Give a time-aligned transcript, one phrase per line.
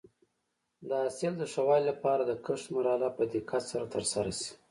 [0.87, 4.49] د حاصل د ښه والي لپاره د کښت مرحله په دقت سره ترسره شي.